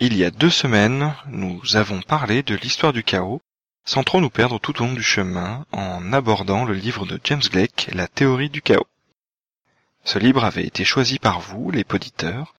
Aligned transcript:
Il 0.00 0.16
y 0.16 0.24
a 0.24 0.30
deux 0.30 0.50
semaines, 0.50 1.14
nous 1.28 1.76
avons 1.76 2.02
parlé 2.02 2.42
de 2.42 2.54
l'histoire 2.54 2.92
du 2.92 3.02
chaos, 3.02 3.40
sans 3.84 4.02
trop 4.02 4.20
nous 4.20 4.30
perdre 4.30 4.58
tout 4.58 4.82
au 4.82 4.86
long 4.86 4.92
du 4.92 5.02
chemin, 5.02 5.64
en 5.72 6.12
abordant 6.12 6.64
le 6.64 6.74
livre 6.74 7.06
de 7.06 7.20
James 7.24 7.42
Blake, 7.50 7.88
La 7.92 8.08
théorie 8.08 8.50
du 8.50 8.62
chaos. 8.62 8.86
Ce 10.04 10.18
livre 10.18 10.44
avait 10.44 10.66
été 10.66 10.84
choisi 10.84 11.18
par 11.18 11.40
vous, 11.40 11.70
les 11.70 11.84
poditeurs, 11.84 12.54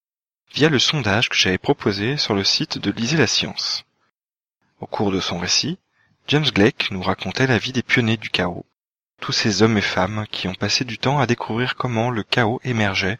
via 0.52 0.70
le 0.70 0.80
sondage 0.80 1.30
que 1.30 1.36
j'avais 1.36 1.58
proposé 1.58 2.18
sur 2.18 2.34
le 2.34 2.44
site 2.44 2.78
de 2.78 2.92
Lisez 2.92 3.18
la 3.18 3.28
science. 3.28 3.86
Au 4.80 4.86
cours 4.86 5.12
de 5.12 5.20
son 5.20 5.40
récit, 5.40 5.78
James 6.28 6.50
Blake 6.54 6.92
nous 6.92 7.02
racontait 7.02 7.48
la 7.48 7.58
vie 7.58 7.72
des 7.72 7.84
pionniers 7.84 8.18
du 8.18 8.30
chaos, 8.30 8.66
tous 9.20 9.32
ces 9.32 9.62
hommes 9.62 9.78
et 9.78 9.82
femmes 9.82 10.26
qui 10.32 10.48
ont 10.48 10.56
passé 10.56 10.86
du 10.86 10.98
temps 10.98 11.20
à 11.20 11.28
découvrir 11.28 11.76
comment 11.76 12.10
le 12.10 12.24
chaos 12.24 12.60
émergeait 12.64 13.20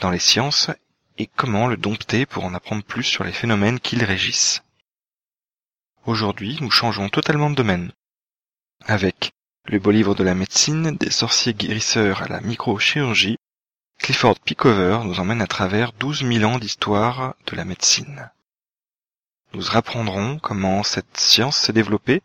dans 0.00 0.10
les 0.10 0.18
sciences 0.18 0.70
et 1.18 1.26
comment 1.26 1.66
le 1.66 1.76
dompter 1.76 2.24
pour 2.26 2.44
en 2.44 2.54
apprendre 2.54 2.84
plus 2.84 3.04
sur 3.04 3.24
les 3.24 3.32
phénomènes 3.32 3.80
qui 3.80 3.96
le 3.96 4.06
régissent. 4.06 4.62
Aujourd'hui, 6.06 6.58
nous 6.60 6.70
changeons 6.70 7.08
totalement 7.08 7.50
de 7.50 7.56
domaine. 7.56 7.92
Avec 8.86 9.32
le 9.66 9.78
beau 9.78 9.90
livre 9.90 10.14
de 10.14 10.24
la 10.24 10.34
médecine, 10.34 10.96
des 10.96 11.10
sorciers 11.10 11.52
guérisseurs 11.52 12.22
à 12.22 12.28
la 12.28 12.40
microchirurgie, 12.40 13.36
Clifford 14.02 14.40
Pickover 14.40 15.00
nous 15.04 15.20
emmène 15.20 15.42
à 15.42 15.46
travers 15.46 15.92
12 15.92 16.24
000 16.26 16.44
ans 16.50 16.58
d'histoire 16.58 17.34
de 17.46 17.54
la 17.54 17.66
médecine. 17.66 18.30
Nous 19.52 19.76
apprendrons 19.76 20.38
comment 20.38 20.82
cette 20.82 21.18
science 21.18 21.58
s'est 21.58 21.74
développée 21.74 22.22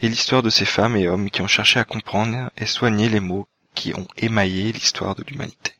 et 0.00 0.08
l'histoire 0.08 0.42
de 0.42 0.50
ces 0.50 0.64
femmes 0.64 0.96
et 0.96 1.08
hommes 1.08 1.30
qui 1.30 1.42
ont 1.42 1.48
cherché 1.48 1.80
à 1.80 1.84
comprendre 1.84 2.50
et 2.56 2.64
soigner 2.64 3.08
les 3.08 3.18
maux 3.20 3.48
qui 3.74 3.92
ont 3.94 4.06
émaillé 4.16 4.70
l'histoire 4.72 5.16
de 5.16 5.24
l'humanité. 5.24 5.74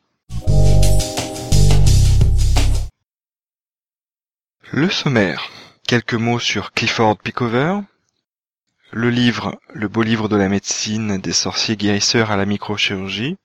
Le 4.71 4.89
sommaire. 4.89 5.49
Quelques 5.87 6.13
mots 6.13 6.39
sur 6.39 6.73
Clifford 6.73 7.17
Pickover. 7.19 7.79
Le 8.91 9.09
livre 9.09 9.57
Le 9.69 9.87
beau 9.87 10.03
livre 10.03 10.27
de 10.27 10.35
la 10.35 10.49
médecine 10.49 11.17
des 11.17 11.33
sorciers 11.33 11.77
guérisseurs 11.77 12.31
à 12.31 12.35
la 12.35 12.45
microchirurgie. 12.45 13.37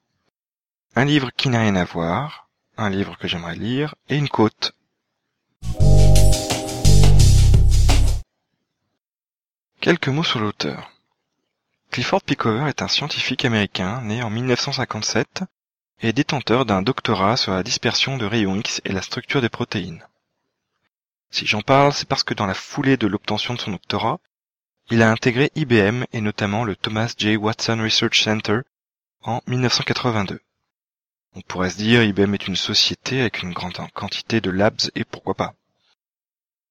Un 0.95 1.07
livre 1.07 1.31
qui 1.35 1.49
n'a 1.49 1.61
rien 1.61 1.75
à 1.77 1.85
voir. 1.85 2.51
Un 2.77 2.91
livre 2.91 3.17
que 3.17 3.27
j'aimerais 3.27 3.57
lire. 3.57 3.95
Et 4.11 4.17
une 4.19 4.29
côte. 4.29 4.73
Quelques 9.81 10.09
mots 10.09 10.23
sur 10.23 10.39
l'auteur. 10.39 10.91
Clifford 11.91 12.21
Pickover 12.21 12.69
est 12.69 12.83
un 12.83 12.89
scientifique 12.89 13.47
américain 13.47 14.03
né 14.03 14.23
en 14.23 14.29
1957 14.29 15.45
et 16.03 16.13
détenteur 16.13 16.67
d'un 16.67 16.83
doctorat 16.83 17.39
sur 17.39 17.53
la 17.53 17.63
dispersion 17.63 18.19
de 18.19 18.27
rayons 18.27 18.57
X 18.57 18.83
et 18.85 18.93
la 18.93 19.01
structure 19.01 19.41
des 19.41 19.49
protéines. 19.49 20.07
Si 21.31 21.47
j'en 21.47 21.63
parle, 21.63 21.95
c'est 21.95 22.09
parce 22.09 22.23
que 22.23 22.35
dans 22.35 22.47
la 22.47 22.53
foulée 22.53 22.99
de 22.99 23.07
l'obtention 23.07 23.55
de 23.55 23.61
son 23.61 23.71
doctorat, 23.71 24.21
il 24.91 25.01
a 25.01 25.11
intégré 25.11 25.51
IBM 25.55 26.05
et 26.13 26.21
notamment 26.21 26.65
le 26.65 26.77
Thomas 26.77 27.15
J. 27.17 27.39
Watson 27.39 27.79
Research 27.83 28.23
Center 28.23 28.61
en 29.23 29.41
1982. 29.47 30.39
On 31.35 31.41
pourrait 31.41 31.71
se 31.71 31.79
dire 31.79 32.03
IBM 32.03 32.35
est 32.35 32.47
une 32.47 32.57
société 32.57 33.21
avec 33.21 33.43
une 33.43 33.53
grande 33.53 33.79
quantité 33.95 34.41
de 34.41 34.51
labs 34.51 34.81
et 34.95 35.05
pourquoi 35.05 35.35
pas. 35.35 35.55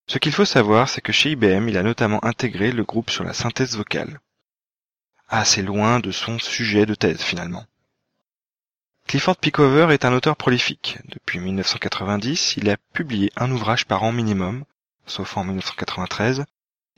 Ce 0.06 0.18
qu'il 0.18 0.32
faut 0.32 0.44
savoir, 0.44 0.88
c'est 0.88 1.00
que 1.00 1.12
chez 1.12 1.30
IBM, 1.32 1.68
il 1.68 1.76
a 1.76 1.82
notamment 1.82 2.24
intégré 2.24 2.70
le 2.70 2.84
groupe 2.84 3.10
sur 3.10 3.24
la 3.24 3.32
synthèse 3.32 3.76
vocale. 3.76 4.20
Assez 5.28 5.62
loin 5.62 6.00
de 6.00 6.10
son 6.10 6.38
sujet 6.38 6.86
de 6.86 6.94
thèse 6.94 7.22
finalement. 7.22 7.66
Clifford 9.06 9.36
Pickover 9.36 9.92
est 9.92 10.04
un 10.04 10.12
auteur 10.12 10.36
prolifique. 10.36 10.98
Depuis 11.06 11.40
1990, 11.40 12.56
il 12.56 12.70
a 12.70 12.76
publié 12.92 13.32
un 13.36 13.50
ouvrage 13.50 13.86
par 13.86 14.04
an 14.04 14.12
minimum, 14.12 14.64
sauf 15.06 15.36
en 15.36 15.44
1993, 15.44 16.44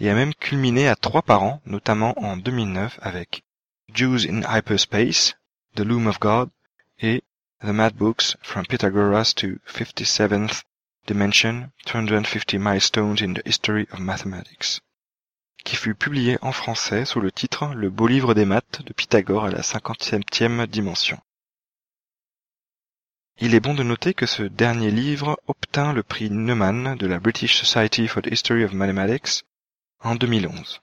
et 0.00 0.10
a 0.10 0.14
même 0.14 0.34
culminé 0.34 0.88
à 0.88 0.96
trois 0.96 1.22
par 1.22 1.42
an, 1.42 1.62
notamment 1.66 2.14
en 2.22 2.36
2009 2.36 2.98
avec 3.00 3.42
Jews 3.92 4.26
in 4.28 4.42
Hyperspace, 4.42 5.36
The 5.76 5.80
Loom 5.80 6.06
of 6.06 6.20
God 6.20 6.50
et 6.98 7.22
The 7.64 7.72
Mad 7.72 7.96
Books 7.96 8.36
From 8.42 8.66
Pythagoras 8.66 9.32
to 9.36 9.58
57th 9.66 10.64
Dimension, 11.06 11.72
250 11.86 12.58
Milestones 12.58 13.22
in 13.22 13.32
the 13.32 13.42
History 13.46 13.88
of 13.90 14.00
Mathematics, 14.00 14.82
qui 15.64 15.76
fut 15.76 15.94
publié 15.94 16.36
en 16.42 16.52
français 16.52 17.06
sous 17.06 17.20
le 17.20 17.32
titre 17.32 17.72
Le 17.74 17.88
beau 17.88 18.06
livre 18.06 18.34
des 18.34 18.44
maths 18.44 18.82
de 18.84 18.92
Pythagore 18.92 19.46
à 19.46 19.50
la 19.50 19.62
57e 19.62 20.66
dimension. 20.66 21.18
Il 23.38 23.54
est 23.54 23.60
bon 23.60 23.72
de 23.72 23.82
noter 23.82 24.12
que 24.12 24.26
ce 24.26 24.42
dernier 24.42 24.90
livre 24.90 25.40
obtint 25.46 25.94
le 25.94 26.02
prix 26.02 26.28
Neumann 26.28 26.96
de 26.96 27.06
la 27.06 27.18
British 27.18 27.56
Society 27.56 28.08
for 28.08 28.20
the 28.20 28.30
History 28.30 28.62
of 28.64 28.74
Mathematics 28.74 29.42
en 30.00 30.16
2011. 30.16 30.82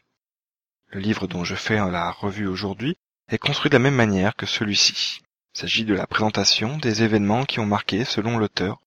Le 0.88 1.00
livre 1.00 1.28
dont 1.28 1.44
je 1.44 1.54
fais 1.54 1.76
la 1.76 2.10
revue 2.10 2.48
aujourd'hui 2.48 2.98
est 3.30 3.38
construit 3.38 3.70
de 3.70 3.76
la 3.76 3.84
même 3.84 3.94
manière 3.94 4.36
que 4.36 4.48
celui-ci. 4.48 5.22
S'agit 5.54 5.86
de 5.86 5.94
la 5.94 6.08
présentation 6.08 6.78
des 6.78 7.04
événements 7.04 7.46
qui 7.46 7.60
ont 7.60 7.66
marqué, 7.66 8.06
selon 8.06 8.38
l'auteur, 8.38 8.82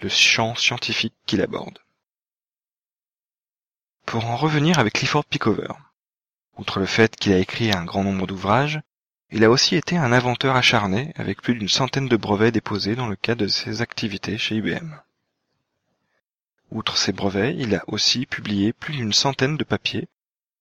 le 0.00 0.08
champ 0.08 0.54
scientifique 0.54 1.14
qu'il 1.26 1.42
aborde. 1.42 1.78
Pour 4.04 4.24
en 4.26 4.36
revenir 4.36 4.78
avec 4.78 4.94
Clifford 4.94 5.24
Pickover, 5.24 5.72
outre 6.56 6.78
le 6.78 6.86
fait 6.86 7.16
qu'il 7.16 7.32
a 7.32 7.38
écrit 7.38 7.72
un 7.72 7.84
grand 7.84 8.04
nombre 8.04 8.26
d'ouvrages, 8.26 8.80
il 9.30 9.42
a 9.42 9.50
aussi 9.50 9.74
été 9.74 9.96
un 9.96 10.12
inventeur 10.12 10.54
acharné 10.54 11.12
avec 11.16 11.42
plus 11.42 11.54
d'une 11.54 11.68
centaine 11.68 12.08
de 12.08 12.16
brevets 12.16 12.52
déposés 12.52 12.94
dans 12.94 13.08
le 13.08 13.16
cadre 13.16 13.42
de 13.42 13.48
ses 13.48 13.82
activités 13.82 14.38
chez 14.38 14.56
IBM. 14.56 14.94
Outre 16.70 16.96
ces 16.96 17.12
brevets, 17.12 17.54
il 17.58 17.74
a 17.74 17.82
aussi 17.88 18.26
publié 18.26 18.72
plus 18.72 18.94
d'une 18.94 19.12
centaine 19.12 19.56
de 19.56 19.64
papiers 19.64 20.08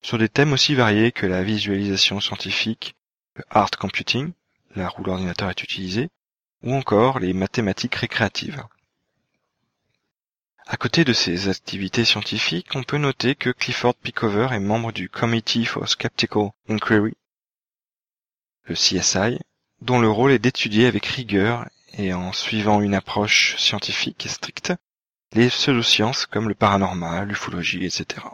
sur 0.01 0.17
des 0.17 0.29
thèmes 0.29 0.53
aussi 0.53 0.73
variés 0.73 1.12
que 1.12 1.27
la 1.27 1.44
visualisation 1.44 2.19
scientifique, 2.19 2.95
le 3.35 3.44
art 3.50 3.72
computing, 3.72 4.33
l'art 4.75 5.00
où 5.00 5.03
l'ordinateur 5.03 5.50
est 5.50 5.63
utilisé, 5.63 6.09
ou 6.63 6.74
encore 6.74 7.19
les 7.19 7.34
mathématiques 7.34 7.96
récréatives. 7.96 8.63
À 10.68 10.78
côté 10.78 11.03
de 11.06 11.13
ses 11.13 11.47
activités 11.47 12.06
scientifiques, 12.06 12.75
on 12.75 12.84
peut 12.84 12.97
noter 12.97 13.36
que 13.36 13.52
Clifford 13.52 13.96
Pickover 13.96 14.47
est 14.52 14.59
membre 14.59 14.91
du 14.91 15.09
Committee 15.09 15.66
for 15.66 15.88
Skeptical 15.88 16.50
Inquiry, 16.68 17.13
le 18.63 18.74
CSI, 18.74 19.40
dont 19.81 20.00
le 20.00 20.09
rôle 20.09 20.31
est 20.31 20.40
d'étudier 20.40 20.88
avec 20.88 21.06
rigueur 21.06 21.68
et 21.94 22.13
en 22.13 22.34
suivant 22.34 22.81
une 22.81 22.96
approche 22.96 23.57
scientifique 23.57 24.25
et 24.25 24.30
stricte 24.30 24.74
les 25.34 25.50
pseudosciences 25.50 26.25
comme 26.25 26.50
le 26.50 26.56
paranormal, 26.56 27.28
l'ufologie, 27.28 27.86
etc. 27.86 28.25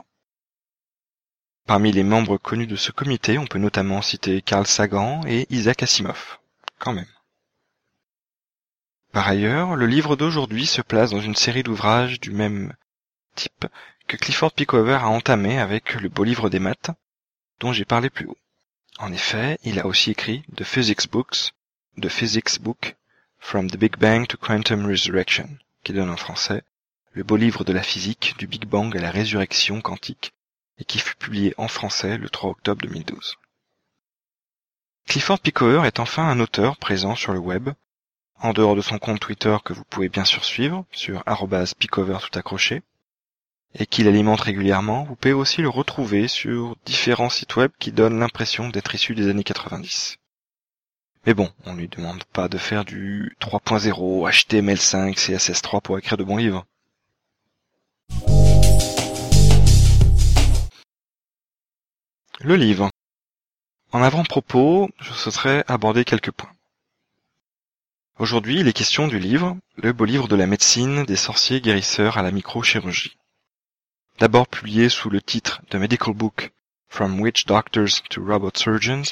Parmi 1.71 1.93
les 1.93 2.03
membres 2.03 2.35
connus 2.35 2.67
de 2.67 2.75
ce 2.75 2.91
comité, 2.91 3.37
on 3.37 3.47
peut 3.47 3.57
notamment 3.57 4.01
citer 4.01 4.41
Carl 4.41 4.67
Sagan 4.67 5.21
et 5.25 5.47
Isaac 5.51 5.83
Asimov, 5.83 6.37
quand 6.79 6.91
même. 6.91 7.07
Par 9.13 9.25
ailleurs, 9.29 9.77
le 9.77 9.87
livre 9.87 10.17
d'aujourd'hui 10.17 10.65
se 10.65 10.81
place 10.81 11.11
dans 11.11 11.21
une 11.21 11.33
série 11.33 11.63
d'ouvrages 11.63 12.19
du 12.19 12.31
même 12.31 12.73
type 13.35 13.67
que 14.09 14.17
Clifford 14.17 14.51
Pickover 14.51 14.95
a 14.95 15.07
entamé 15.07 15.59
avec 15.59 15.93
le 15.93 16.09
beau 16.09 16.25
livre 16.25 16.49
des 16.49 16.59
maths, 16.59 16.91
dont 17.61 17.71
j'ai 17.71 17.85
parlé 17.85 18.09
plus 18.09 18.25
haut. 18.25 18.37
En 18.99 19.13
effet, 19.13 19.57
il 19.63 19.79
a 19.79 19.85
aussi 19.85 20.11
écrit 20.11 20.43
The 20.57 20.65
Physics 20.65 21.09
Books, 21.09 21.53
The 22.01 22.09
Physics 22.09 22.59
Book, 22.59 22.97
From 23.39 23.71
the 23.71 23.77
Big 23.77 23.95
Bang 23.95 24.27
to 24.27 24.35
Quantum 24.35 24.85
Resurrection, 24.85 25.47
qui 25.85 25.93
donne 25.93 26.09
en 26.09 26.17
français 26.17 26.63
le 27.13 27.23
beau 27.23 27.37
livre 27.37 27.63
de 27.63 27.71
la 27.71 27.81
physique 27.81 28.35
du 28.37 28.45
Big 28.45 28.65
Bang 28.65 28.93
à 28.97 28.99
la 28.99 29.09
résurrection 29.09 29.79
quantique, 29.79 30.33
et 30.77 30.85
qui 30.85 30.99
fut 30.99 31.15
publié 31.15 31.53
en 31.57 31.67
français 31.67 32.17
le 32.17 32.29
3 32.29 32.51
octobre 32.51 32.81
2012. 32.81 33.37
Clifford 35.07 35.39
Pickover 35.39 35.85
est 35.85 35.99
enfin 35.99 36.27
un 36.27 36.39
auteur 36.39 36.77
présent 36.77 37.15
sur 37.15 37.33
le 37.33 37.39
web, 37.39 37.69
en 38.39 38.53
dehors 38.53 38.75
de 38.75 38.81
son 38.81 38.97
compte 38.97 39.19
Twitter 39.19 39.57
que 39.63 39.73
vous 39.73 39.83
pouvez 39.83 40.09
bien 40.09 40.25
sûr 40.25 40.43
suivre, 40.43 40.85
sur 40.91 41.23
@pickover 41.79 42.17
tout 42.21 42.39
accroché, 42.39 42.81
et 43.75 43.85
qu'il 43.85 44.07
alimente 44.07 44.41
régulièrement, 44.41 45.03
vous 45.03 45.15
pouvez 45.15 45.33
aussi 45.33 45.61
le 45.61 45.69
retrouver 45.69 46.27
sur 46.27 46.75
différents 46.85 47.29
sites 47.29 47.55
web 47.55 47.71
qui 47.79 47.91
donnent 47.91 48.19
l'impression 48.19 48.69
d'être 48.69 48.95
issus 48.95 49.15
des 49.15 49.29
années 49.29 49.43
90. 49.43 50.17
Mais 51.25 51.33
bon, 51.33 51.51
on 51.65 51.73
ne 51.73 51.79
lui 51.79 51.87
demande 51.87 52.23
pas 52.25 52.47
de 52.47 52.57
faire 52.57 52.83
du 52.83 53.37
3.0, 53.39 54.27
HTML5, 54.27 55.15
CSS3 55.15 55.81
pour 55.81 55.97
écrire 55.99 56.17
de 56.17 56.23
bons 56.23 56.37
livres. 56.37 56.65
Le 62.43 62.55
livre. 62.55 62.89
En 63.91 64.01
avant-propos, 64.01 64.89
je 64.99 65.13
souhaiterais 65.13 65.63
aborder 65.67 66.03
quelques 66.03 66.31
points. 66.31 66.51
Aujourd'hui, 68.17 68.59
il 68.59 68.67
est 68.67 68.73
question 68.73 69.07
du 69.07 69.19
livre, 69.19 69.57
le 69.75 69.93
beau 69.93 70.05
livre 70.05 70.27
de 70.27 70.35
la 70.35 70.47
médecine 70.47 71.03
des 71.03 71.17
sorciers 71.17 71.61
guérisseurs 71.61 72.17
à 72.17 72.23
la 72.23 72.31
microchirurgie. 72.31 73.15
d'abord 74.17 74.47
publié 74.47 74.89
sous 74.89 75.11
le 75.11 75.21
titre 75.21 75.61
The 75.69 75.75
Medical 75.75 76.15
Book 76.15 76.51
From 76.89 77.19
Witch 77.19 77.45
Doctors 77.45 78.01
to 78.09 78.25
Robot 78.25 78.51
Surgeons 78.55 79.03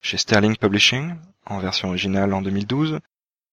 chez 0.00 0.16
Sterling 0.16 0.56
Publishing, 0.56 1.16
en 1.44 1.58
version 1.58 1.88
originale 1.88 2.32
en 2.32 2.40
2012, 2.40 3.00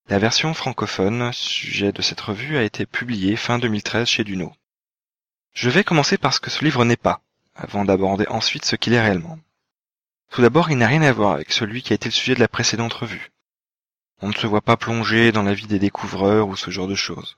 la 0.08 0.20
version 0.20 0.54
francophone 0.54 1.34
sujet 1.34 1.92
de 1.92 2.02
cette 2.02 2.22
revue 2.22 2.56
a 2.56 2.64
été 2.64 2.86
publiée 2.86 3.36
fin 3.36 3.60
2013 3.60 4.08
chez 4.08 4.24
Duno. 4.24 4.54
Je 5.52 5.70
vais 5.70 5.84
commencer 5.84 6.18
par 6.18 6.34
ce 6.34 6.40
que 6.40 6.50
ce 6.50 6.64
livre 6.64 6.86
n'est 6.86 6.96
pas, 6.96 7.22
avant 7.60 7.84
d'aborder 7.84 8.26
ensuite 8.30 8.66
ce 8.66 8.76
qu'il 8.76 8.94
est 8.94 9.02
réellement. 9.02 9.38
Tout 10.32 10.42
d'abord, 10.42 10.72
il 10.72 10.78
n'a 10.78 10.88
rien 10.88 11.02
à 11.02 11.12
voir 11.12 11.34
avec 11.34 11.52
celui 11.52 11.82
qui 11.82 11.94
a 11.94 11.96
été 11.96 12.08
le 12.08 12.14
sujet 12.14 12.36
de 12.36 12.40
la 12.40 12.48
précédente 12.48 12.94
revue. 12.94 13.32
On 14.22 14.30
ne 14.30 14.34
se 14.34 14.48
voit 14.48 14.62
pas 14.62 14.78
plonger 14.78 15.32
dans 15.32 15.44
la 15.44 15.54
vie 15.54 15.68
des 15.68 15.80
découvreurs 15.80 16.48
ou 16.48 16.56
ce 16.56 16.72
genre 16.72 16.88
de 16.88 16.96
choses. 16.96 17.38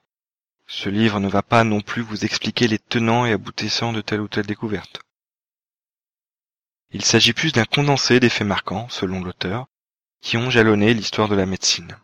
Ce 0.67 0.89
livre 0.89 1.19
ne 1.19 1.27
va 1.27 1.41
pas 1.41 1.63
non 1.63 1.81
plus 1.81 2.01
vous 2.01 2.23
expliquer 2.23 2.67
les 2.67 2.79
tenants 2.79 3.25
et 3.25 3.33
aboutissants 3.33 3.93
de 3.93 4.01
telle 4.01 4.21
ou 4.21 4.27
telle 4.27 4.45
découverte. 4.45 5.01
Il 6.91 7.03
s'agit 7.03 7.33
plus 7.33 7.51
d'un 7.51 7.65
condensé 7.65 8.19
des 8.19 8.29
faits 8.29 8.47
marquants, 8.47 8.89
selon 8.89 9.23
l'auteur, 9.23 9.67
qui 10.21 10.37
ont 10.37 10.49
jalonné 10.49 10.93
l'histoire 10.93 11.29
de 11.29 11.35
la 11.35 11.45
médecine. 11.45 11.97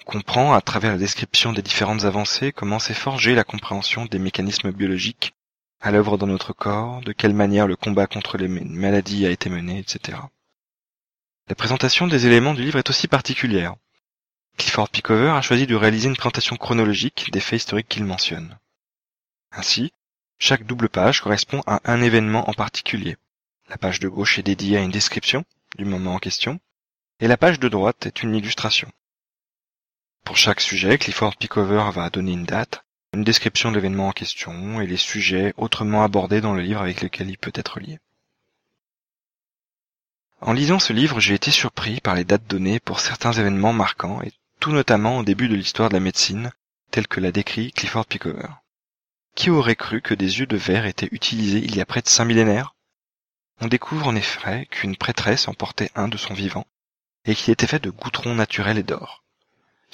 On 0.00 0.04
comprend, 0.04 0.54
à 0.54 0.60
travers 0.60 0.92
la 0.92 0.98
description 0.98 1.52
des 1.52 1.62
différentes 1.62 2.04
avancées, 2.04 2.52
comment 2.52 2.78
s'est 2.78 2.94
forgée 2.94 3.34
la 3.34 3.44
compréhension 3.44 4.06
des 4.06 4.18
mécanismes 4.18 4.70
biologiques 4.70 5.34
à 5.80 5.90
l'œuvre 5.90 6.18
dans 6.18 6.26
notre 6.26 6.52
corps, 6.52 7.00
de 7.02 7.12
quelle 7.12 7.34
manière 7.34 7.66
le 7.66 7.76
combat 7.76 8.06
contre 8.06 8.38
les 8.38 8.48
maladies 8.48 9.26
a 9.26 9.30
été 9.30 9.50
mené, 9.50 9.78
etc. 9.78 10.18
La 11.48 11.54
présentation 11.54 12.06
des 12.06 12.26
éléments 12.26 12.54
du 12.54 12.62
livre 12.62 12.78
est 12.78 12.90
aussi 12.90 13.08
particulière. 13.08 13.76
Clifford 14.56 14.88
Pickover 14.88 15.30
a 15.30 15.42
choisi 15.42 15.66
de 15.66 15.74
réaliser 15.74 16.08
une 16.08 16.16
présentation 16.16 16.56
chronologique 16.56 17.30
des 17.30 17.40
faits 17.40 17.60
historiques 17.60 17.88
qu'il 17.88 18.04
mentionne. 18.04 18.58
Ainsi, 19.52 19.92
chaque 20.38 20.64
double 20.64 20.88
page 20.88 21.20
correspond 21.20 21.62
à 21.66 21.80
un 21.84 22.02
événement 22.02 22.48
en 22.48 22.54
particulier. 22.54 23.16
La 23.68 23.78
page 23.78 24.00
de 24.00 24.08
gauche 24.08 24.38
est 24.38 24.42
dédiée 24.42 24.78
à 24.78 24.82
une 24.82 24.90
description 24.90 25.44
du 25.76 25.84
moment 25.84 26.14
en 26.14 26.18
question, 26.18 26.58
et 27.20 27.28
la 27.28 27.36
page 27.36 27.60
de 27.60 27.68
droite 27.68 28.06
est 28.06 28.22
une 28.22 28.34
illustration. 28.34 28.90
Pour 30.24 30.36
chaque 30.36 30.60
sujet, 30.60 30.98
Clifford 30.98 31.36
Pickover 31.36 31.90
va 31.92 32.10
donner 32.10 32.32
une 32.32 32.44
date, 32.44 32.85
une 33.16 33.24
description 33.24 33.70
de 33.70 33.76
l'événement 33.76 34.08
en 34.08 34.12
question 34.12 34.80
et 34.80 34.86
les 34.86 34.98
sujets 34.98 35.54
autrement 35.56 36.04
abordés 36.04 36.42
dans 36.42 36.52
le 36.52 36.60
livre 36.60 36.82
avec 36.82 37.00
lesquels 37.00 37.30
il 37.30 37.38
peut 37.38 37.52
être 37.54 37.80
lié. 37.80 37.98
En 40.42 40.52
lisant 40.52 40.78
ce 40.78 40.92
livre, 40.92 41.18
j'ai 41.18 41.32
été 41.32 41.50
surpris 41.50 42.00
par 42.00 42.14
les 42.14 42.24
dates 42.24 42.46
données 42.46 42.78
pour 42.78 43.00
certains 43.00 43.32
événements 43.32 43.72
marquants 43.72 44.20
et 44.20 44.32
tout 44.60 44.70
notamment 44.70 45.16
au 45.16 45.22
début 45.22 45.48
de 45.48 45.54
l'histoire 45.54 45.88
de 45.88 45.94
la 45.94 46.00
médecine, 46.00 46.52
tel 46.90 47.08
que 47.08 47.20
l'a 47.20 47.32
décrit 47.32 47.72
Clifford 47.72 48.04
Pickover. 48.04 48.48
Qui 49.34 49.48
aurait 49.48 49.76
cru 49.76 50.02
que 50.02 50.14
des 50.14 50.40
yeux 50.40 50.46
de 50.46 50.58
verre 50.58 50.84
étaient 50.84 51.08
utilisés 51.10 51.60
il 51.64 51.74
y 51.74 51.80
a 51.80 51.86
près 51.86 52.02
de 52.02 52.08
cinq 52.08 52.26
millénaires? 52.26 52.74
On 53.62 53.66
découvre 53.66 54.08
en 54.08 54.14
effet 54.14 54.66
qu'une 54.70 54.96
prêtresse 54.96 55.48
en 55.48 55.54
portait 55.54 55.90
un 55.94 56.08
de 56.08 56.18
son 56.18 56.34
vivant, 56.34 56.66
et 57.24 57.34
qu'il 57.34 57.50
était 57.50 57.66
fait 57.66 57.82
de 57.82 57.90
goudron 57.90 58.34
naturel 58.34 58.76
et 58.76 58.82
d'or 58.82 59.24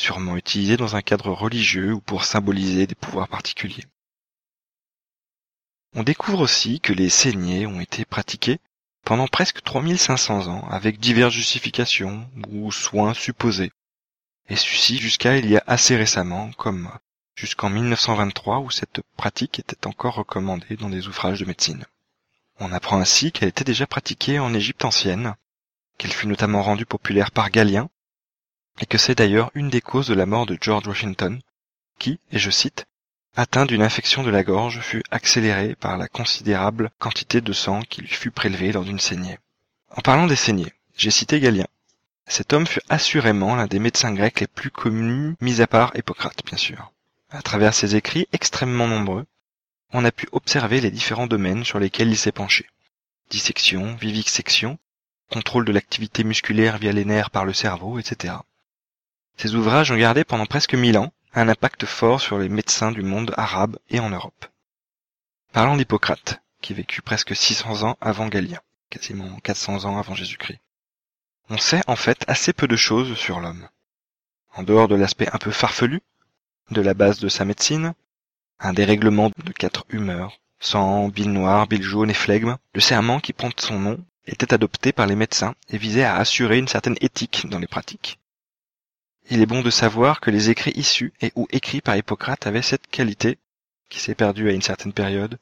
sûrement 0.02 0.37
utilisé 0.37 0.76
dans 0.76 0.96
un 0.96 1.00
cadre 1.00 1.31
religieux 1.31 1.93
ou 1.93 2.00
pour 2.00 2.25
symboliser 2.25 2.88
des 2.88 2.96
pouvoirs 2.96 3.28
particuliers. 3.28 3.87
On 5.94 6.02
découvre 6.02 6.40
aussi 6.40 6.81
que 6.81 6.93
les 6.93 7.08
saignées 7.08 7.66
ont 7.66 7.81
été 7.81 8.04
pratiquées 8.04 8.58
pendant 9.04 9.28
presque 9.28 9.62
3500 9.62 10.49
ans 10.49 10.66
avec 10.70 10.99
diverses 10.99 11.34
justifications 11.34 12.28
ou 12.49 12.72
soins 12.72 13.14
supposés, 13.14 13.70
et 14.49 14.56
ceci 14.56 14.99
jusqu'à 14.99 15.37
il 15.37 15.49
y 15.49 15.56
a 15.56 15.64
assez 15.69 15.96
récemment, 15.96 16.50
comme 16.52 16.90
jusqu'en 17.37 17.70
1923 17.70 18.58
où 18.58 18.70
cette 18.70 19.02
pratique 19.16 19.60
était 19.60 19.87
encore 19.87 20.16
recommandée 20.16 20.76
dans 20.76 20.90
des 20.90 21.06
ouvrages 21.06 21.40
de 21.40 21.44
médecine. 21.44 21.84
On 22.58 22.72
apprend 22.72 22.98
ainsi 22.98 23.31
qu'elle 23.31 23.48
était 23.48 23.64
déjà 23.64 23.87
pratiquée 23.87 24.40
en 24.40 24.52
Égypte 24.52 24.84
ancienne, 24.84 25.37
qu'elle 25.96 26.12
fut 26.12 26.26
notamment 26.26 26.62
rendue 26.62 26.87
populaire 26.87 27.31
par 27.31 27.50
Galien, 27.50 27.88
et 28.80 28.86
que 28.86 28.98
c'est 28.98 29.14
d'ailleurs 29.14 29.50
une 29.54 29.70
des 29.70 29.80
causes 29.80 30.08
de 30.08 30.14
la 30.14 30.26
mort 30.26 30.46
de 30.46 30.58
George 30.60 30.86
Washington, 30.86 31.40
qui, 31.98 32.19
et 32.30 32.38
je 32.38 32.50
cite, 32.50 32.86
atteint 33.36 33.66
d'une 33.66 33.82
infection 33.82 34.22
de 34.22 34.30
la 34.30 34.42
gorge, 34.42 34.80
fut 34.80 35.02
accéléré 35.10 35.74
par 35.74 35.96
la 35.96 36.08
considérable 36.08 36.90
quantité 36.98 37.40
de 37.40 37.52
sang 37.52 37.82
qui 37.82 38.02
lui 38.02 38.08
fut 38.08 38.30
prélevée 38.30 38.72
lors 38.72 38.84
d'une 38.84 39.00
saignée. 39.00 39.38
En 39.90 40.00
parlant 40.00 40.26
des 40.26 40.36
saignées, 40.36 40.72
j'ai 40.96 41.10
cité 41.10 41.40
Galien. 41.40 41.66
Cet 42.26 42.52
homme 42.52 42.66
fut 42.66 42.82
assurément 42.88 43.54
l'un 43.56 43.66
des 43.66 43.78
médecins 43.78 44.12
grecs 44.12 44.40
les 44.40 44.46
plus 44.46 44.70
connus, 44.70 45.34
mis 45.40 45.60
à 45.60 45.66
part 45.66 45.92
Hippocrate, 45.94 46.44
bien 46.46 46.58
sûr. 46.58 46.92
À 47.30 47.42
travers 47.42 47.74
ses 47.74 47.96
écrits 47.96 48.28
extrêmement 48.32 48.86
nombreux, 48.86 49.26
on 49.92 50.04
a 50.04 50.12
pu 50.12 50.28
observer 50.32 50.80
les 50.80 50.90
différents 50.90 51.26
domaines 51.26 51.64
sur 51.64 51.78
lesquels 51.78 52.10
il 52.10 52.19
s'est 52.19 52.32
penché. 52.32 52.66
Dissection, 53.30 53.94
vivisection, 53.96 54.78
contrôle 55.30 55.64
de 55.64 55.72
l'activité 55.72 56.24
musculaire 56.24 56.78
via 56.78 56.92
les 56.92 57.04
nerfs 57.04 57.30
par 57.30 57.44
le 57.44 57.52
cerveau, 57.52 57.98
etc. 57.98 58.34
Ces 59.37 59.55
ouvrages 59.55 59.90
ont 59.90 59.96
gardé 59.96 60.25
pendant 60.25 60.46
presque 60.46 60.75
mille 60.75 60.99
ans 60.99 61.12
un 61.34 61.49
impact 61.49 61.87
fort 61.87 62.20
sur 62.20 62.38
les 62.38 62.49
médecins 62.49 62.93
du 62.93 63.02
monde 63.02 63.32
arabe 63.37 63.79
et 63.90 64.00
en 64.00 64.11
Europe. 64.11 64.46
Parlons 65.52 65.76
d'Hippocrate, 65.76 66.43
qui 66.61 66.75
vécut 66.75 67.02
presque 67.02 67.34
600 67.34 67.82
ans 67.82 67.96
avant 68.00 68.29
Galien, 68.29 68.61
quasiment 68.90 69.38
400 69.40 69.84
ans 69.84 69.99
avant 69.99 70.14
Jésus-Christ. 70.14 70.61
On 71.50 71.58
sait 71.58 71.82
en 71.87 71.96
fait 71.96 72.25
assez 72.29 72.52
peu 72.52 72.69
de 72.69 72.76
choses 72.76 73.17
sur 73.17 73.40
l'homme. 73.40 73.69
En 74.55 74.62
dehors 74.62 74.88
de 74.88 74.94
l'aspect 74.94 75.29
un 75.32 75.38
peu 75.38 75.50
farfelu, 75.50 76.00
de 76.70 76.81
la 76.81 76.94
base 76.94 77.19
de 77.19 77.29
sa 77.29 77.44
médecine, 77.44 77.94
un 78.61 78.73
dérèglement 78.73 79.31
de 79.44 79.52
quatre 79.52 79.84
humeurs, 79.88 80.38
sang, 80.61 81.08
bile 81.08 81.32
noire, 81.32 81.67
bile 81.67 81.82
jaune 81.82 82.11
et 82.11 82.14
flegme, 82.14 82.56
le 82.75 82.81
serment 82.81 83.20
qui 83.20 83.32
prend 83.32 83.50
son 83.56 83.79
nom 83.79 84.05
était 84.26 84.55
adopté 84.55 84.93
par 84.93 85.06
les 85.06 85.17
médecins 85.17 85.55
et 85.69 85.79
visait 85.79 86.05
à 86.05 86.17
assurer 86.17 86.58
une 86.58 86.69
certaine 86.69 86.96
éthique 87.00 87.46
dans 87.49 87.58
les 87.58 87.67
pratiques. 87.67 88.20
Il 89.34 89.40
est 89.40 89.46
bon 89.46 89.62
de 89.62 89.70
savoir 89.70 90.20
que 90.20 90.31
les 90.31 90.50
écrits 90.50 90.75
issus 90.75 91.14
et 91.23 91.32
ou 91.37 91.49
écrits 91.50 91.81
par 91.81 91.96
Hippocrate 91.96 92.46
avaient 92.46 92.61
cette 92.61 92.87
qualité, 92.87 93.38
qui 93.88 93.99
s'est 93.99 94.14
perdue 94.14 94.50
à 94.50 94.52
une 94.52 94.61
certaine 94.61 94.93
période, 94.93 95.38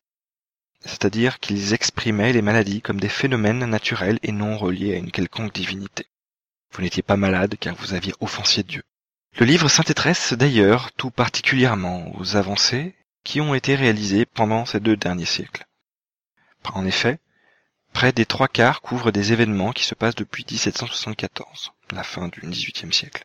c'est-à-dire 0.79 1.41
qu'ils 1.41 1.75
exprimaient 1.75 2.33
les 2.33 2.41
maladies 2.41 2.83
comme 2.83 3.01
des 3.01 3.09
phénomènes 3.09 3.65
naturels 3.65 4.21
et 4.23 4.31
non 4.31 4.57
reliés 4.57 4.95
à 4.95 4.99
une 4.99 5.11
quelconque 5.11 5.53
divinité. 5.53 6.07
Vous 6.71 6.83
n'étiez 6.83 7.03
pas 7.03 7.17
malade 7.17 7.57
car 7.59 7.75
vous 7.75 7.93
aviez 7.93 8.15
offensé 8.21 8.63
Dieu. 8.63 8.85
Le 9.41 9.45
livre 9.45 9.69
s'intéresse 9.69 10.35
d'ailleurs 10.35 10.93
tout 10.93 11.11
particulièrement 11.11 12.17
aux 12.17 12.37
avancées 12.37 12.95
qui 13.25 13.41
ont 13.41 13.55
été 13.55 13.75
réalisées 13.75 14.25
pendant 14.25 14.67
ces 14.67 14.79
deux 14.79 14.97
derniers 14.97 15.25
siècles. 15.25 15.67
En 16.75 16.87
effet, 16.87 17.19
près 17.93 18.13
des 18.13 18.25
trois 18.25 18.47
quarts 18.47 18.83
couvrent 18.83 19.11
des 19.11 19.33
événements 19.33 19.73
qui 19.73 19.83
se 19.83 19.97
passent 19.97 20.15
depuis 20.15 20.47
1774, 20.49 21.73
la 21.91 22.05
fin 22.05 22.29
du 22.29 22.41
XVIIIe 22.43 22.93
siècle. 22.93 23.25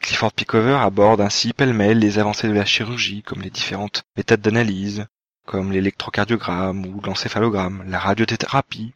Clifford 0.00 0.32
Pickover 0.32 0.78
aborde 0.80 1.20
ainsi 1.20 1.52
pêle-mêle 1.52 1.98
les 1.98 2.18
avancées 2.18 2.48
de 2.48 2.52
la 2.52 2.64
chirurgie, 2.64 3.22
comme 3.22 3.42
les 3.42 3.50
différentes 3.50 4.04
méthodes 4.16 4.40
d'analyse, 4.40 5.06
comme 5.44 5.72
l'électrocardiogramme 5.72 6.86
ou 6.86 7.00
l'encéphalogramme, 7.00 7.84
la 7.86 7.98
radiothérapie, 7.98 8.92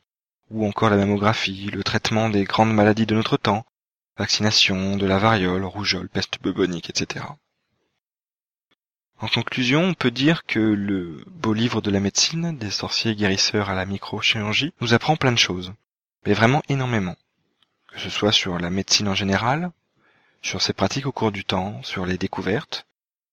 ou 0.51 0.67
encore 0.67 0.91
la 0.91 0.97
mammographie, 0.97 1.71
le 1.73 1.83
traitement 1.83 2.29
des 2.29 2.45
grandes 2.45 2.75
maladies 2.75 3.07
de 3.07 3.15
notre 3.15 3.37
temps, 3.37 3.65
vaccination, 4.19 4.97
de 4.97 5.07
la 5.07 5.19
variole, 5.19 5.65
rougeole, 5.65 6.09
peste 6.09 6.43
bubonique, 6.43 6.91
etc. 6.91 7.25
En 9.19 9.29
conclusion, 9.29 9.85
on 9.85 9.95
peut 9.95 10.11
dire 10.11 10.45
que 10.47 10.59
le 10.59 11.25
beau 11.29 11.55
livre 11.55 11.81
de 11.81 11.91
la 11.91 12.01
médecine, 12.01 12.59
des 12.59 12.71
sorciers 12.71 13.15
guérisseurs 13.15 13.71
à 13.71 13.75
la 13.75 13.87
microchirurgie, 13.87 14.75
nous 14.81 14.95
apprend 14.95 15.17
plein 15.17 15.33
de 15.33 15.39
choses, 15.39 15.73
mais 16.27 16.35
vraiment 16.35 16.63
énormément. 16.69 17.17
Que 17.93 18.01
ce 18.01 18.11
soit 18.11 18.33
sur 18.33 18.59
la 18.59 18.69
médecine 18.69 19.09
en 19.09 19.15
général, 19.15 19.71
sur 20.43 20.61
ses 20.61 20.73
pratiques 20.73 21.07
au 21.07 21.13
cours 21.13 21.33
du 21.33 21.45
temps, 21.45 21.83
sur 21.83 22.05
les 22.05 22.19
découvertes, 22.19 22.87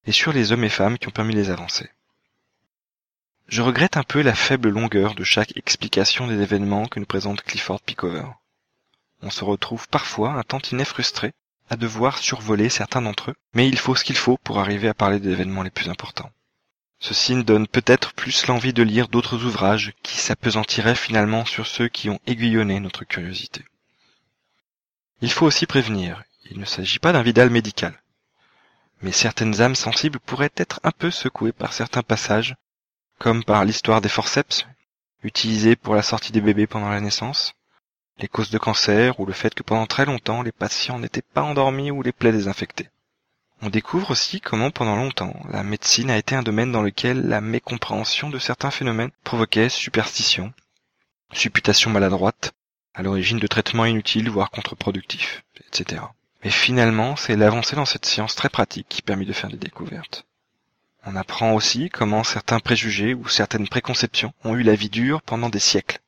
et 0.06 0.12
sur 0.12 0.32
les 0.32 0.52
hommes 0.52 0.64
et 0.64 0.70
femmes 0.70 0.98
qui 0.98 1.08
ont 1.08 1.12
permis 1.12 1.36
les 1.36 1.50
avancées. 1.50 1.90
Je 3.48 3.62
regrette 3.64 3.98
un 3.98 4.04
peu 4.04 4.22
la 4.22 4.36
faible 4.36 4.70
longueur 4.70 5.16
de 5.16 5.24
chaque 5.24 5.58
explication 5.58 6.28
des 6.28 6.42
événements 6.42 6.86
que 6.86 7.00
nous 7.00 7.08
présente 7.08 7.42
Clifford 7.42 7.82
Pickover. 7.82 8.28
On 9.22 9.32
se 9.32 9.44
retrouve 9.44 9.88
parfois 9.90 10.34
un 10.34 10.44
tantinet 10.44 10.86
frustré 10.86 11.34
à 11.70 11.76
devoir 11.76 12.20
survoler 12.20 12.70
certains 12.70 13.02
d'entre 13.02 13.32
eux, 13.32 13.36
mais 13.54 13.68
il 13.68 13.78
faut 13.78 13.96
ce 13.96 14.04
qu'il 14.04 14.18
faut 14.18 14.38
pour 14.38 14.60
arriver 14.60 14.88
à 14.88 14.94
parler 14.94 15.20
des 15.20 15.32
événements 15.32 15.64
les 15.64 15.70
plus 15.70 15.90
importants. 15.90 16.32
Ceci 17.00 17.34
me 17.34 17.44
donne 17.44 17.68
peut-être 17.68 18.14
plus 18.14 18.46
l'envie 18.48 18.74
de 18.74 18.84
lire 18.84 19.08
d'autres 19.08 19.46
ouvrages 19.46 19.94
qui 20.04 20.18
s'apesantiraient 20.18 20.96
finalement 20.96 21.46
sur 21.46 21.66
ceux 21.66 21.88
qui 21.88 22.10
ont 22.10 22.20
aiguillonné 22.28 22.80
notre 22.80 23.04
curiosité. 23.04 23.64
Il 25.22 25.32
faut 25.32 25.46
aussi 25.46 25.66
prévenir, 25.66 26.24
il 26.50 26.60
ne 26.60 26.66
s'agit 26.66 27.00
pas 27.00 27.14
d'un 27.14 27.22
Vidal 27.22 27.50
médical. 27.50 28.02
Mais 29.02 29.12
certaines 29.12 29.62
âmes 29.62 29.76
sensibles 29.76 30.20
pourraient 30.20 30.52
être 30.58 30.80
un 30.84 30.92
peu 30.92 31.12
secouées 31.12 31.52
par 31.52 31.74
certains 31.74 32.04
passages, 32.04 32.56
comme 33.18 33.44
par 33.44 33.64
l'histoire 33.66 34.02
des 34.02 34.10
forceps, 34.10 34.66
utilisés 35.24 35.76
pour 35.76 35.96
la 35.96 36.02
sortie 36.02 36.32
des 36.32 36.42
bébés 36.42 36.68
pendant 36.68 36.90
la 36.90 37.02
naissance, 37.02 37.54
les 38.18 38.28
causes 38.28 38.50
de 38.50 38.58
cancer 38.58 39.20
ou 39.20 39.26
le 39.26 39.34
fait 39.34 39.54
que 39.54 39.64
pendant 39.64 39.86
très 39.86 40.06
longtemps 40.06 40.42
les 40.42 40.52
patients 40.52 41.00
n'étaient 41.00 41.22
pas 41.22 41.44
endormis 41.44 41.92
ou 41.92 42.02
les 42.02 42.12
plaies 42.12 42.32
désinfectées. 42.32 42.90
On 43.62 43.70
découvre 43.70 44.12
aussi 44.12 44.42
comment 44.42 44.72
pendant 44.72 44.96
longtemps 44.96 45.36
la 45.50 45.64
médecine 45.64 46.10
a 46.10 46.18
été 46.18 46.36
un 46.36 46.44
domaine 46.44 46.72
dans 46.72 46.82
lequel 46.82 47.28
la 47.28 47.42
mécompréhension 47.42 48.30
de 48.30 48.40
certains 48.40 48.72
phénomènes 48.72 49.12
provoquait 49.24 49.70
superstition, 49.70 50.54
supputation 51.34 51.92
maladroite, 51.92 52.54
à 52.94 53.04
l'origine 53.04 53.40
de 53.40 53.48
traitements 53.48 53.86
inutiles 53.86 54.30
voire 54.30 54.50
contre-productifs, 54.50 55.44
etc. 55.68 56.02
Mais 56.44 56.50
finalement, 56.50 57.16
c'est 57.16 57.36
l'avancée 57.36 57.76
dans 57.76 57.86
cette 57.86 58.06
science 58.06 58.36
très 58.36 58.50
pratique 58.50 58.88
qui 58.88 59.02
permet 59.02 59.26
de 59.26 59.34
faire 59.34 59.50
des 59.50 59.58
découvertes. 59.58 60.26
On 61.06 61.16
apprend 61.16 61.54
aussi 61.54 61.90
comment 61.90 62.24
certains 62.24 62.60
préjugés 62.60 63.14
ou 63.14 63.28
certaines 63.28 63.68
préconceptions 63.68 64.34
ont 64.44 64.56
eu 64.56 64.64
la 64.64 64.76
vie 64.76 64.90
dure 64.90 65.22
pendant 65.22 65.50
des 65.50 65.60
siècles. 65.60 66.00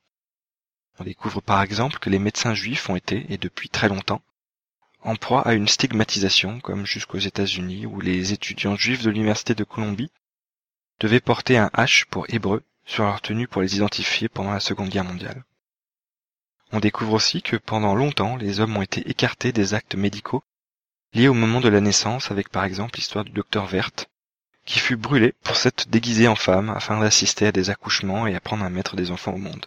On 0.98 1.04
découvre 1.04 1.40
par 1.40 1.62
exemple 1.62 1.98
que 1.98 2.10
les 2.10 2.18
médecins 2.18 2.54
juifs 2.54 2.88
ont 2.88 2.96
été, 2.96 3.26
et 3.30 3.38
depuis 3.38 3.68
très 3.68 3.88
longtemps, 3.88 4.22
en 5.02 5.16
proie 5.16 5.46
à 5.46 5.54
une 5.54 5.68
stigmatisation, 5.68 6.60
comme 6.60 6.86
jusqu'aux 6.86 7.18
États-Unis, 7.18 7.86
où 7.86 8.00
les 8.00 8.32
étudiants 8.32 8.76
juifs 8.76 9.02
de 9.02 9.10
l'Université 9.10 9.54
de 9.54 9.64
Colombie 9.64 10.12
devaient 11.00 11.20
porter 11.20 11.56
un 11.58 11.70
H 11.74 12.04
pour 12.08 12.26
hébreu 12.28 12.62
sur 12.84 13.04
leur 13.04 13.20
tenue 13.20 13.48
pour 13.48 13.62
les 13.62 13.76
identifier 13.76 14.28
pendant 14.28 14.52
la 14.52 14.60
Seconde 14.60 14.90
Guerre 14.90 15.04
mondiale. 15.04 15.44
On 16.72 16.80
découvre 16.80 17.12
aussi 17.12 17.42
que 17.42 17.56
pendant 17.56 17.94
longtemps, 17.94 18.36
les 18.36 18.60
hommes 18.60 18.76
ont 18.76 18.82
été 18.82 19.08
écartés 19.08 19.52
des 19.52 19.74
actes 19.74 19.94
médicaux 19.94 20.42
liés 21.12 21.28
au 21.28 21.34
moment 21.34 21.60
de 21.60 21.68
la 21.68 21.82
naissance, 21.82 22.30
avec 22.30 22.48
par 22.48 22.64
exemple 22.64 22.96
l'histoire 22.96 23.24
du 23.24 23.32
docteur 23.32 23.66
Verte, 23.66 24.08
qui 24.64 24.78
fut 24.78 24.96
brûlé 24.96 25.34
pour 25.44 25.56
s'être 25.56 25.88
déguisé 25.88 26.28
en 26.28 26.36
femme 26.36 26.70
afin 26.70 26.98
d'assister 26.98 27.46
à 27.46 27.52
des 27.52 27.68
accouchements 27.68 28.26
et 28.26 28.34
apprendre 28.34 28.64
à 28.64 28.70
mettre 28.70 28.96
des 28.96 29.10
enfants 29.10 29.34
au 29.34 29.38
monde. 29.38 29.66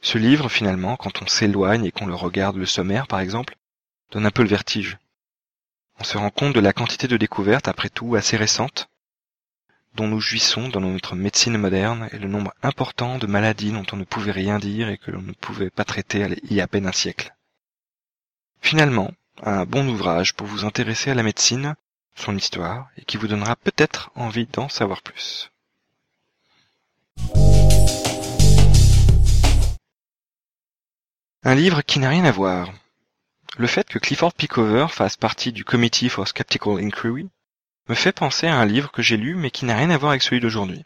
Ce 0.00 0.16
livre, 0.16 0.48
finalement, 0.48 0.96
quand 0.96 1.20
on 1.20 1.26
s'éloigne 1.26 1.84
et 1.84 1.92
qu'on 1.92 2.06
le 2.06 2.14
regarde 2.14 2.56
le 2.56 2.66
sommaire, 2.66 3.06
par 3.06 3.20
exemple, 3.20 3.56
donne 4.10 4.24
un 4.24 4.30
peu 4.30 4.42
le 4.42 4.48
vertige. 4.48 4.96
On 5.98 6.04
se 6.04 6.16
rend 6.16 6.30
compte 6.30 6.54
de 6.54 6.60
la 6.60 6.72
quantité 6.72 7.08
de 7.08 7.16
découvertes, 7.16 7.68
après 7.68 7.90
tout 7.90 8.14
assez 8.14 8.36
récentes, 8.36 8.88
dont 9.98 10.06
nous 10.06 10.20
jouissons 10.20 10.68
dans 10.68 10.80
notre 10.80 11.16
médecine 11.16 11.58
moderne 11.58 12.08
et 12.12 12.18
le 12.18 12.28
nombre 12.28 12.54
important 12.62 13.18
de 13.18 13.26
maladies 13.26 13.72
dont 13.72 13.84
on 13.90 13.96
ne 13.96 14.04
pouvait 14.04 14.30
rien 14.30 14.60
dire 14.60 14.88
et 14.88 14.96
que 14.96 15.10
l'on 15.10 15.22
ne 15.22 15.32
pouvait 15.32 15.70
pas 15.70 15.84
traiter 15.84 16.24
il 16.44 16.52
y 16.54 16.60
a 16.60 16.64
à 16.64 16.66
peine 16.68 16.86
un 16.86 16.92
siècle. 16.92 17.34
Finalement, 18.60 19.10
un 19.42 19.64
bon 19.64 19.88
ouvrage 19.88 20.34
pour 20.34 20.46
vous 20.46 20.64
intéresser 20.64 21.10
à 21.10 21.16
la 21.16 21.24
médecine, 21.24 21.74
son 22.14 22.36
histoire, 22.36 22.88
et 22.96 23.04
qui 23.04 23.16
vous 23.16 23.26
donnera 23.26 23.56
peut-être 23.56 24.12
envie 24.14 24.46
d'en 24.46 24.68
savoir 24.68 25.02
plus. 25.02 25.50
Un 31.42 31.54
livre 31.56 31.82
qui 31.82 31.98
n'a 31.98 32.10
rien 32.10 32.24
à 32.24 32.30
voir, 32.30 32.72
le 33.56 33.66
fait 33.66 33.88
que 33.88 33.98
Clifford 33.98 34.32
Pickover 34.32 34.86
fasse 34.90 35.16
partie 35.16 35.50
du 35.50 35.64
Committee 35.64 36.08
for 36.08 36.28
Skeptical 36.28 36.78
Inquiry 36.78 37.28
me 37.88 37.94
fait 37.94 38.12
penser 38.12 38.46
à 38.46 38.56
un 38.56 38.66
livre 38.66 38.90
que 38.90 39.02
j'ai 39.02 39.16
lu 39.16 39.34
mais 39.34 39.50
qui 39.50 39.64
n'a 39.64 39.76
rien 39.76 39.90
à 39.90 39.96
voir 39.96 40.10
avec 40.10 40.22
celui 40.22 40.40
d'aujourd'hui. 40.40 40.84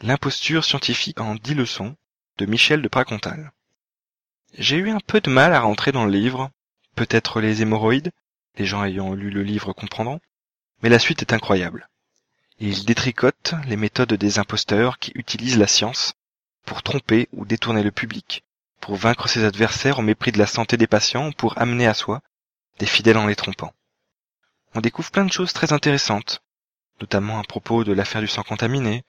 L'imposture 0.00 0.64
scientifique 0.64 1.20
en 1.20 1.34
dix 1.34 1.54
leçons 1.54 1.94
de 2.38 2.46
Michel 2.46 2.80
de 2.80 2.88
Pracontal. 2.88 3.52
J'ai 4.56 4.76
eu 4.76 4.90
un 4.90 5.00
peu 5.00 5.20
de 5.20 5.30
mal 5.30 5.52
à 5.52 5.60
rentrer 5.60 5.92
dans 5.92 6.06
le 6.06 6.12
livre, 6.12 6.50
peut-être 6.96 7.40
les 7.40 7.62
hémorroïdes, 7.62 8.12
les 8.56 8.64
gens 8.64 8.84
ayant 8.84 9.12
lu 9.12 9.30
le 9.30 9.42
livre 9.42 9.72
comprendront, 9.72 10.20
mais 10.82 10.88
la 10.88 10.98
suite 10.98 11.20
est 11.20 11.34
incroyable. 11.34 11.88
Il 12.58 12.84
détricote 12.84 13.54
les 13.66 13.76
méthodes 13.76 14.14
des 14.14 14.38
imposteurs 14.38 14.98
qui 14.98 15.12
utilisent 15.14 15.58
la 15.58 15.66
science 15.66 16.14
pour 16.64 16.82
tromper 16.82 17.28
ou 17.32 17.44
détourner 17.44 17.82
le 17.82 17.90
public, 17.90 18.42
pour 18.80 18.96
vaincre 18.96 19.28
ses 19.28 19.44
adversaires 19.44 19.98
au 19.98 20.02
mépris 20.02 20.32
de 20.32 20.38
la 20.38 20.46
santé 20.46 20.76
des 20.76 20.86
patients 20.86 21.28
ou 21.28 21.32
pour 21.32 21.58
amener 21.58 21.86
à 21.86 21.94
soi 21.94 22.20
des 22.78 22.86
fidèles 22.86 23.18
en 23.18 23.26
les 23.26 23.36
trompant. 23.36 23.72
On 24.74 24.80
découvre 24.80 25.10
plein 25.10 25.24
de 25.24 25.32
choses 25.32 25.52
très 25.52 25.72
intéressantes, 25.72 26.42
notamment 27.00 27.40
à 27.40 27.42
propos 27.42 27.82
de 27.82 27.92
l'affaire 27.92 28.20
du 28.20 28.28
sang 28.28 28.44
contaminé, 28.44 29.02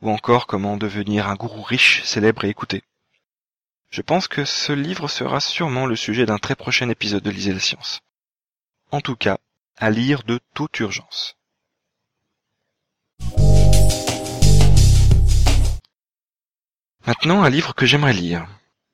ou 0.00 0.10
encore 0.10 0.46
comment 0.46 0.78
devenir 0.78 1.28
un 1.28 1.34
gourou 1.34 1.62
riche, 1.62 2.02
célèbre 2.04 2.44
et 2.44 2.48
écouté. 2.48 2.82
Je 3.90 4.00
pense 4.00 4.26
que 4.26 4.46
ce 4.46 4.72
livre 4.72 5.08
sera 5.08 5.38
sûrement 5.38 5.84
le 5.84 5.96
sujet 5.96 6.24
d'un 6.24 6.38
très 6.38 6.56
prochain 6.56 6.88
épisode 6.88 7.22
de 7.22 7.30
Lisez 7.30 7.52
la 7.52 7.60
science. 7.60 8.00
En 8.90 9.02
tout 9.02 9.16
cas, 9.16 9.38
à 9.76 9.90
lire 9.90 10.22
de 10.22 10.40
toute 10.54 10.80
urgence. 10.80 11.36
Maintenant, 17.06 17.42
un 17.42 17.50
livre 17.50 17.74
que 17.74 17.84
j'aimerais 17.84 18.14
lire. 18.14 18.46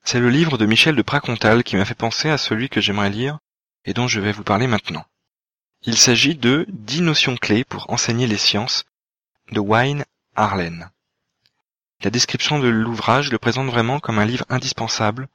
C'est 0.03 0.19
le 0.19 0.31
livre 0.31 0.59
de 0.59 0.67
Michel 0.67 0.97
de 0.97 1.03
Pracontal 1.03 1.63
qui 1.63 1.77
m'a 1.77 1.85
fait 1.85 1.95
penser 1.95 2.29
à 2.29 2.39
celui 2.39 2.69
que 2.69 2.81
j'aimerais 2.81 3.11
lire 3.11 3.39
et 3.85 3.93
dont 3.93 4.09
je 4.09 4.21
vais 4.21 4.33
vous 4.33 4.43
parler 4.43 4.67
maintenant. 4.67 5.05
Il 5.83 5.97
s'agit 5.97 6.35
de 6.35 6.67
Dix 6.69 7.03
notions 7.03 7.37
clés 7.37 7.65
pour 7.65 7.89
enseigner 7.91 8.27
les 8.27 8.37
sciences 8.37 8.85
de 9.53 9.61
Wayne 9.61 10.05
Harlen. 10.35 10.91
La 12.03 12.11
description 12.11 12.59
de 12.59 12.67
l'ouvrage 12.67 13.31
le 13.31 13.39
présente 13.39 13.69
vraiment 13.69 14.01
comme 14.01 14.19
un 14.19 14.25
livre 14.25 14.45
indispensable 14.49 15.29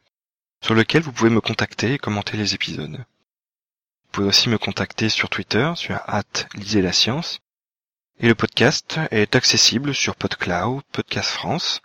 sur 0.61 0.73
lequel 0.73 1.03
vous 1.03 1.11
pouvez 1.11 1.29
me 1.29 1.41
contacter 1.41 1.93
et 1.93 1.99
commenter 1.99 2.35
les 2.35 2.55
épisodes. 2.55 2.97
Vous 2.97 4.11
pouvez 4.11 4.27
aussi 4.27 4.49
me 4.49 4.57
contacter 4.57 5.09
sur 5.09 5.29
Twitter, 5.29 5.71
sur 5.75 5.99
at 6.07 6.23
Lisez 6.55 6.81
la 6.81 6.93
Science, 6.93 7.41
et 8.23 8.27
le 8.27 8.35
podcast 8.35 8.99
est 9.11 9.35
accessible 9.35 9.93
sur 9.93 10.15
PodCloud, 10.15 10.81
Podcast 10.93 11.29
France 11.29 11.81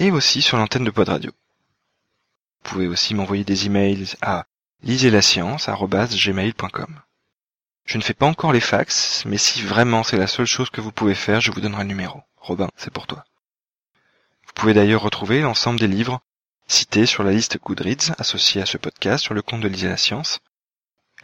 et 0.00 0.10
aussi 0.10 0.42
sur 0.42 0.56
l'antenne 0.56 0.82
de 0.82 0.90
Pod 0.90 1.08
Radio. 1.08 1.30
Vous 1.30 2.70
pouvez 2.70 2.88
aussi 2.88 3.14
m'envoyer 3.14 3.44
des 3.44 3.66
emails 3.66 4.16
à 4.20 4.46
lisez-la-science@gmail.com. 4.82 7.00
Je 7.84 7.98
ne 7.98 8.02
fais 8.02 8.14
pas 8.14 8.26
encore 8.26 8.52
les 8.52 8.58
fax, 8.58 9.24
mais 9.26 9.38
si 9.38 9.62
vraiment 9.62 10.02
c'est 10.02 10.16
la 10.16 10.26
seule 10.26 10.46
chose 10.46 10.70
que 10.70 10.80
vous 10.80 10.90
pouvez 10.90 11.14
faire, 11.14 11.40
je 11.40 11.52
vous 11.52 11.60
donnerai 11.60 11.84
le 11.84 11.88
numéro. 11.88 12.20
Robin, 12.38 12.68
c'est 12.76 12.92
pour 12.92 13.06
toi. 13.06 13.24
Vous 14.48 14.52
pouvez 14.56 14.74
d'ailleurs 14.74 15.02
retrouver 15.02 15.40
l'ensemble 15.40 15.78
des 15.78 15.86
livres 15.86 16.20
cités 16.66 17.06
sur 17.06 17.22
la 17.22 17.30
liste 17.30 17.60
Goodreads 17.62 18.12
associée 18.18 18.60
à 18.60 18.66
ce 18.66 18.76
podcast 18.76 19.22
sur 19.22 19.34
le 19.34 19.42
compte 19.42 19.60
de 19.60 19.68
Lisez 19.68 19.88
la 19.88 19.96
Science. 19.96 20.40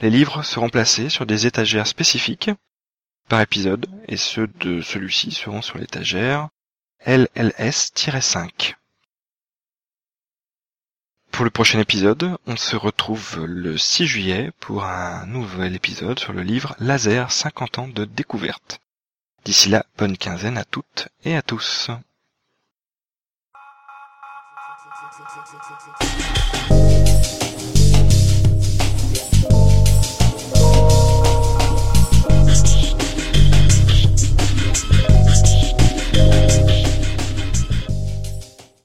Les 0.01 0.11
livres 0.11 0.45
seront 0.45 0.69
placés 0.69 1.09
sur 1.09 1.27
des 1.27 1.49
étagères 1.49 1.89
spécifiques 1.89 2.51
par 3.29 3.41
épisode, 3.41 3.87
et 4.09 4.17
ceux 4.17 4.47
de 4.47 4.81
celui-ci 4.81 5.31
seront 5.33 5.63
sur 5.63 5.79
l'étagère 5.79 6.49
LLS-5. 7.07 8.75
pour 11.31 11.45
le 11.45 11.51
prochain 11.51 11.79
épisode, 11.79 12.39
on 12.47 12.57
se 12.57 12.77
retrouve 12.77 13.45
le 13.45 13.77
6 13.77 14.07
juillet 14.07 14.53
pour 14.59 14.85
un 14.85 15.27
nouvel 15.27 15.75
épisode 15.75 16.19
sur 16.19 16.33
le 16.33 16.43
livre 16.43 16.75
Laser 16.81 17.31
50 17.31 17.79
ans 17.79 17.89
de 17.89 18.07
découverte. 18.07 18.81
D'ici 19.45 19.69
là, 19.69 19.85
bonne 19.99 20.17
quinzaine 20.17 20.57
à 20.57 20.65
toutes 20.65 21.09
et 21.25 21.37
à 21.37 21.43
tous. 21.43 21.91
Bye. 36.17 36.46